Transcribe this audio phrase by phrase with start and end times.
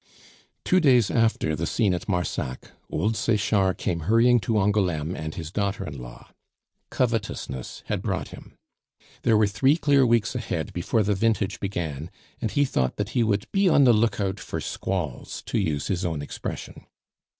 [0.65, 5.51] Two days after the scene at Marsac, old Sechard came hurrying to Angouleme and his
[5.51, 6.31] daughter in law.
[6.89, 8.55] Covetousness had brought him.
[9.21, 12.09] There were three clear weeks ahead before the vintage began,
[12.41, 16.03] and he thought he would be on the look out for squalls, to use his
[16.03, 16.87] own expression.